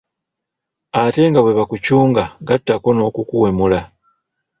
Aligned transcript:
Ate 1.03 1.21
nga 1.29 1.39
bwe 1.43 1.57
bakucunga 1.59 2.23
gattako 2.47 2.87
n'okukuwemula. 2.93 3.79